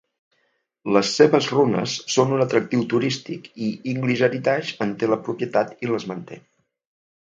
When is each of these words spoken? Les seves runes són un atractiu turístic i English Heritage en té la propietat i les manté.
Les 0.95 1.11
seves 1.19 1.49
runes 1.57 1.99
són 2.15 2.33
un 2.39 2.43
atractiu 2.47 2.83
turístic 2.95 3.47
i 3.69 3.71
English 3.95 4.27
Heritage 4.31 4.77
en 4.89 4.99
té 5.05 5.15
la 5.15 5.23
propietat 5.31 5.81
i 5.89 5.97
les 5.97 6.13
manté. 6.15 6.47